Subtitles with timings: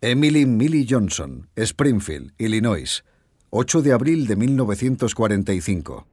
[0.00, 3.04] Emily Millie Johnson, Springfield, Illinois,
[3.50, 6.06] 8 de abril de 1945.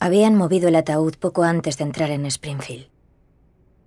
[0.00, 2.88] Habían movido el ataúd poco antes de entrar en Springfield.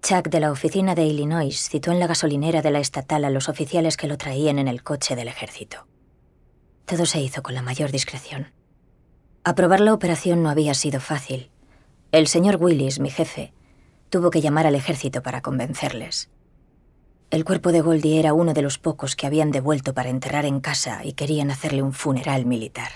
[0.01, 3.49] Chuck de la oficina de Illinois citó en la gasolinera de la estatal a los
[3.49, 5.87] oficiales que lo traían en el coche del ejército.
[6.85, 8.53] Todo se hizo con la mayor discreción.
[9.43, 11.49] Aprobar la operación no había sido fácil.
[12.13, 13.51] El señor Willis, mi jefe,
[14.09, 16.29] tuvo que llamar al ejército para convencerles.
[17.33, 20.59] El cuerpo de Goldie era uno de los pocos que habían devuelto para enterrar en
[20.59, 22.91] casa y querían hacerle un funeral militar.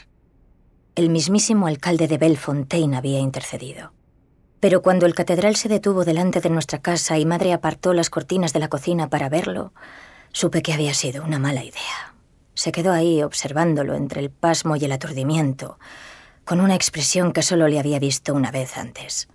[0.93, 3.93] El mismísimo alcalde de Bellefontaine había intercedido.
[4.59, 8.53] Pero cuando el catedral se detuvo delante de nuestra casa y madre apartó las cortinas
[8.53, 9.73] de la cocina para verlo,
[10.33, 12.13] supe que había sido una mala idea.
[12.53, 15.79] Se quedó ahí observándolo entre el pasmo y el aturdimiento,
[16.45, 19.29] con una expresión que solo le había visto una vez antes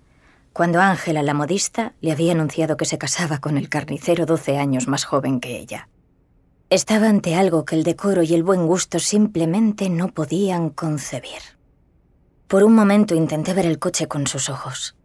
[0.53, 4.89] cuando Ángela, la modista, le había anunciado que se casaba con el carnicero 12 años
[4.89, 5.89] más joven que ella.
[6.69, 11.41] Estaba ante algo que el decoro y el buen gusto simplemente no podían concebir.
[12.49, 14.97] Por un momento intenté ver el coche con sus ojos.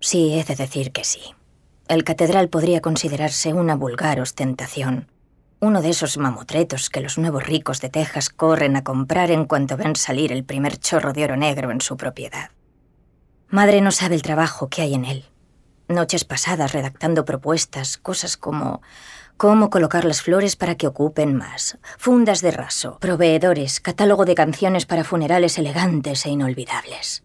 [0.00, 1.20] Sí, he de decir que sí.
[1.88, 5.08] El catedral podría considerarse una vulgar ostentación,
[5.58, 9.76] uno de esos mamotretos que los nuevos ricos de Texas corren a comprar en cuanto
[9.76, 12.50] ven salir el primer chorro de oro negro en su propiedad.
[13.48, 15.24] Madre no sabe el trabajo que hay en él.
[15.88, 18.82] Noches pasadas redactando propuestas, cosas como
[19.36, 24.86] cómo colocar las flores para que ocupen más, fundas de raso, proveedores, catálogo de canciones
[24.86, 27.22] para funerales elegantes e inolvidables.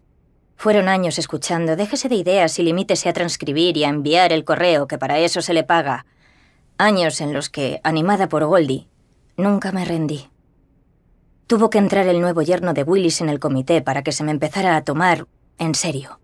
[0.56, 4.86] Fueron años escuchando, déjese de ideas y limítese a transcribir y a enviar el correo,
[4.86, 6.06] que para eso se le paga.
[6.78, 8.86] Años en los que, animada por Goldie,
[9.36, 10.28] nunca me rendí.
[11.48, 14.30] Tuvo que entrar el nuevo yerno de Willis en el comité para que se me
[14.30, 15.26] empezara a tomar
[15.58, 16.20] en serio.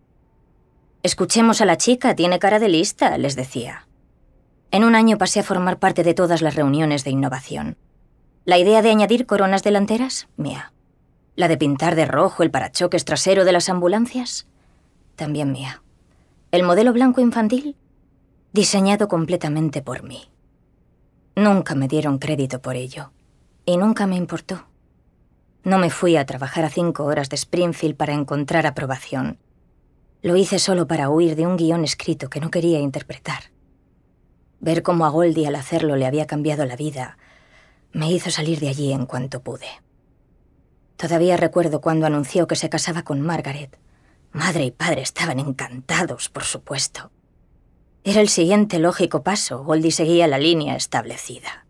[1.02, 3.86] Escuchemos a la chica, tiene cara de lista, les decía.
[4.70, 7.76] En un año pasé a formar parte de todas las reuniones de innovación.
[8.44, 10.72] La idea de añadir coronas delanteras, mía.
[11.36, 14.46] La de pintar de rojo el parachoques trasero de las ambulancias,
[15.16, 15.82] también mía.
[16.50, 17.76] El modelo blanco infantil,
[18.52, 20.30] diseñado completamente por mí.
[21.36, 23.12] Nunca me dieron crédito por ello,
[23.64, 24.67] y nunca me importó.
[25.64, 29.38] No me fui a trabajar a cinco horas de Springfield para encontrar aprobación.
[30.22, 33.50] Lo hice solo para huir de un guion escrito que no quería interpretar.
[34.60, 37.18] Ver cómo a Goldie al hacerlo le había cambiado la vida
[37.92, 39.66] me hizo salir de allí en cuanto pude.
[40.96, 43.78] Todavía recuerdo cuando anunció que se casaba con Margaret.
[44.32, 47.10] Madre y padre estaban encantados, por supuesto.
[48.04, 49.64] Era el siguiente lógico paso.
[49.64, 51.66] Goldie seguía la línea establecida.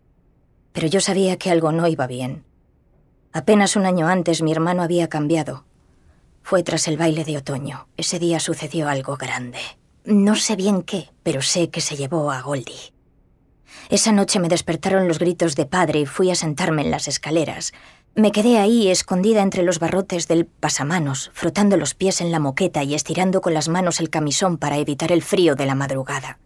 [0.73, 2.43] Pero yo sabía que algo no iba bien
[3.31, 5.65] Apenas un año antes mi hermano había cambiado.
[6.41, 7.87] Fue tras el baile de otoño.
[7.95, 9.59] Ese día sucedió algo grande.
[10.03, 12.93] No sé bien qué, pero sé que se llevó a Goldie.
[13.89, 17.73] Esa noche me despertaron los gritos de padre y fui a sentarme en las escaleras.
[18.15, 22.83] Me quedé ahí, escondida entre los barrotes del pasamanos, frotando los pies en la moqueta
[22.83, 26.39] y estirando con las manos el camisón para evitar el frío de la madrugada.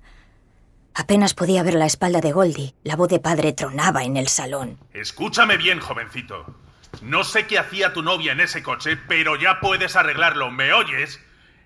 [0.94, 2.75] Apenas podía ver la espalda de Goldie.
[2.83, 4.77] La voz de padre tronaba en el salón.
[4.94, 6.62] Escúchame bien, jovencito.
[7.03, 11.19] No sé qué hacía tu novia en ese coche, pero ya puedes arreglarlo, ¿me oyes?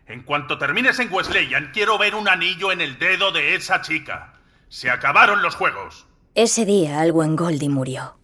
[0.08, 4.34] En cuanto termines en Wesleyan, quiero ver un anillo en el dedo de esa chica.
[4.68, 6.08] Se acabaron los juegos.
[6.34, 8.18] Ese día algo en Goldie murió.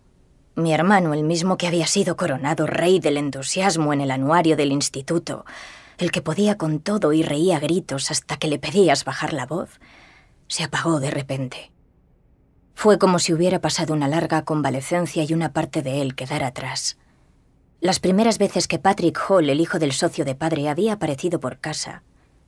[0.56, 4.72] Mi hermano, el mismo que había sido coronado rey del entusiasmo en el anuario del
[4.72, 5.46] instituto,
[6.00, 9.80] el que podía con todo y reía gritos hasta que le pedías bajar la voz,
[10.48, 11.72] se apagó de repente.
[12.74, 16.98] Fue como si hubiera pasado una larga convalecencia y una parte de él quedara atrás.
[17.84, 21.60] Las primeras veces que Patrick Hall, el hijo del socio de padre, había aparecido por
[21.60, 22.02] casa,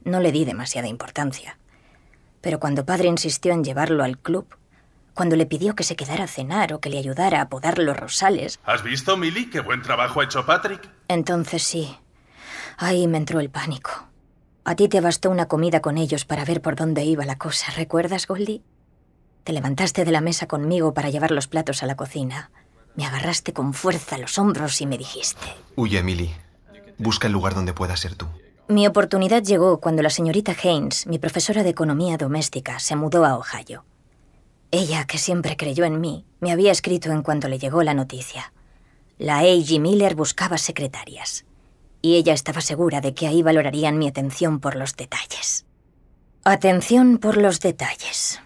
[0.06, 1.60] no le di demasiada importancia.
[2.40, 4.48] Pero cuando padre insistió en llevarlo al club,
[5.14, 7.98] cuando le pidió que se quedara a cenar o que le ayudara a podar los
[7.98, 8.62] rosales...
[8.64, 10.90] ¿Has visto, Millie, qué buen trabajo ha hecho Patrick?
[11.10, 11.98] Entonces sí.
[12.78, 14.08] Ahí me entró el pánico.
[14.64, 17.74] A ti te bastó una comida con ellos para ver por dónde iba la cosa,
[17.76, 18.62] ¿recuerdas, Goldie?
[19.44, 22.52] Te levantaste de la mesa conmigo para llevar los platos a la cocina.
[22.96, 25.46] Me agarraste con fuerza los hombros y me dijiste...
[25.76, 26.34] Huye, Emily.
[26.98, 28.28] Busca el lugar donde puedas ser tú.
[28.68, 33.38] Mi oportunidad llegó cuando la señorita Haynes, mi profesora de economía doméstica, se mudó a
[33.38, 33.86] Ohio.
[34.72, 38.54] Ella, que siempre creyó en mí, me había escrito en cuanto le llegó la noticia.
[39.18, 39.80] La A.G.
[39.80, 41.46] Miller buscaba secretarias.
[42.02, 45.66] Y ella estaba segura de que ahí valorarían mi atención por los detalles.
[46.44, 48.42] Atención por los detalles.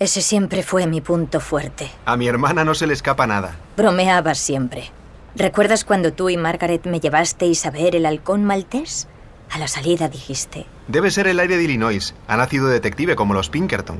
[0.00, 1.90] Ese siempre fue mi punto fuerte.
[2.04, 3.56] A mi hermana no se le escapa nada.
[3.76, 4.92] Bromeabas siempre.
[5.34, 9.08] ¿Recuerdas cuando tú y Margaret me llevasteis a ver el halcón maltés?
[9.50, 10.66] A la salida dijiste.
[10.86, 12.14] Debe ser el aire de Illinois.
[12.28, 13.98] Ha nacido detective como los Pinkerton.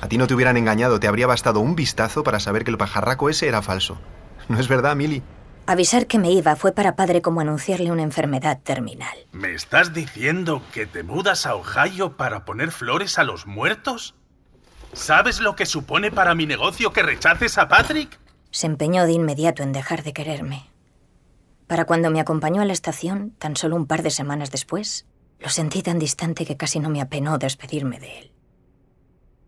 [0.00, 2.78] A ti no te hubieran engañado, te habría bastado un vistazo para saber que el
[2.78, 3.98] pajarraco ese era falso.
[4.48, 5.22] ¿No es verdad, Milly?
[5.66, 9.16] Avisar que me iba fue para padre como anunciarle una enfermedad terminal.
[9.32, 14.14] ¿Me estás diciendo que te mudas a Ohio para poner flores a los muertos?
[14.96, 18.18] ¿Sabes lo que supone para mi negocio que rechaces a Patrick?
[18.50, 20.70] Se empeñó de inmediato en dejar de quererme.
[21.66, 25.06] Para cuando me acompañó a la estación, tan solo un par de semanas después,
[25.38, 28.32] lo sentí tan distante que casi no me apenó despedirme de él.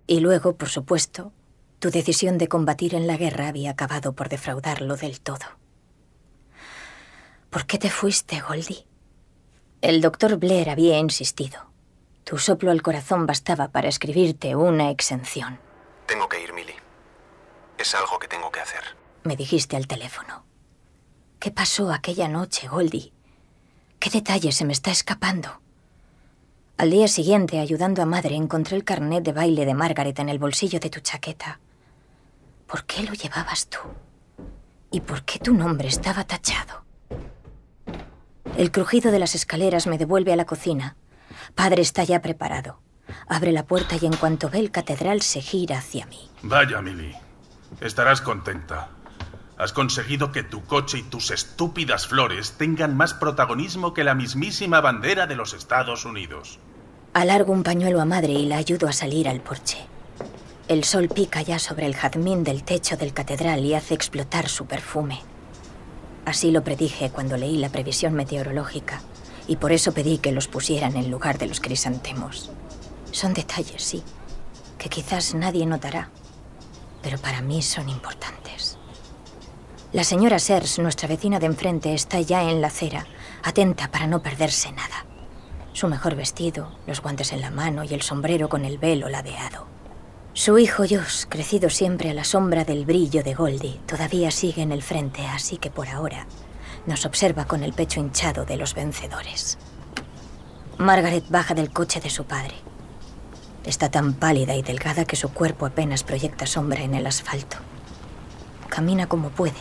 [0.07, 1.33] Y luego, por supuesto,
[1.79, 5.47] tu decisión de combatir en la guerra había acabado por defraudarlo del todo.
[7.49, 8.87] ¿Por qué te fuiste, Goldie?
[9.81, 11.73] El doctor Blair había insistido.
[12.29, 15.59] Tu soplo al corazón bastaba para escribirte una exención.
[16.05, 16.75] Tengo que ir, Milly.
[17.79, 18.83] Es algo que tengo que hacer.
[19.25, 20.45] Me dijiste al teléfono.
[21.39, 23.15] ¿Qué pasó aquella noche, Goldie?
[23.99, 25.63] ¿Qué detalle se me está escapando?
[26.77, 30.39] Al día siguiente, ayudando a madre, encontré el carnet de baile de Margaret en el
[30.39, 31.61] bolsillo de tu chaqueta.
[32.67, 33.79] ¿Por qué lo llevabas tú?
[34.91, 36.85] ¿Y por qué tu nombre estaba tachado?
[38.59, 40.95] El crujido de las escaleras me devuelve a la cocina.
[41.59, 42.79] Padre está ya preparado.
[43.27, 46.31] Abre la puerta y en cuanto ve el catedral se gira hacia mí.
[46.43, 47.13] Vaya, Milly.
[47.81, 48.91] Estarás contenta.
[49.59, 54.81] Has conseguido que tu coche y tus estúpidas flores tengan más protagonismo que la mismísima
[54.81, 56.61] bandera de los Estados Unidos.
[57.13, 59.79] Alargo un pañuelo a madre y la ayudo a salir al porche.
[60.69, 64.67] El sol pica ya sobre el jazmín del techo del catedral y hace explotar su
[64.67, 65.23] perfume.
[66.25, 69.03] Así lo predije cuando leí la previsión meteorológica
[69.49, 72.51] y por eso pedí que los pusieran en lugar de los crisantemos.
[73.11, 74.05] Son detalles, sí,
[74.79, 76.11] que quizás nadie notará,
[77.03, 78.79] pero para mí son importantes.
[79.93, 83.07] La señora Sers, nuestra vecina de enfrente, está ya en la acera,
[83.43, 85.07] atenta para no perderse nada.
[85.73, 89.67] Su mejor vestido, los guantes en la mano y el sombrero con el velo ladeado.
[90.35, 94.73] Su hijo Josh, crecido siempre a la sombra del brillo de Goldie, todavía sigue en
[94.73, 96.27] el frente, así que por ahora
[96.89, 99.59] nos observa con el pecho hinchado de los vencedores.
[100.79, 102.55] Margaret baja del coche de su padre.
[103.65, 107.59] Está tan pálida y delgada que su cuerpo apenas proyecta sombra en el asfalto.
[108.69, 109.61] Camina como puede,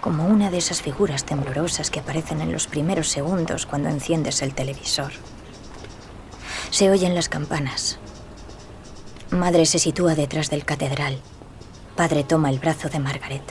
[0.00, 4.54] como una de esas figuras temblorosas que aparecen en los primeros segundos cuando enciendes el
[4.54, 5.12] televisor.
[6.70, 7.98] Se oyen las campanas,
[9.30, 11.18] Madre se sitúa detrás del catedral.
[11.96, 13.42] Padre toma el brazo de Margaret.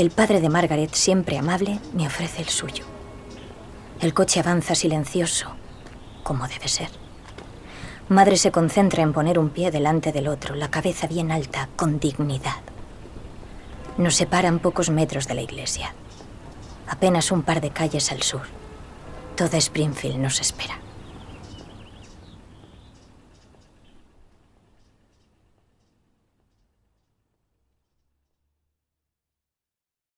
[0.00, 2.86] El padre de Margaret, siempre amable, me ofrece el suyo.
[4.00, 5.48] El coche avanza silencioso,
[6.22, 6.88] como debe ser.
[8.08, 12.00] Madre se concentra en poner un pie delante del otro, la cabeza bien alta, con
[12.00, 12.62] dignidad.
[13.98, 15.92] Nos separan pocos metros de la iglesia.
[16.88, 18.44] Apenas un par de calles al sur.
[19.36, 20.78] Toda Springfield nos espera.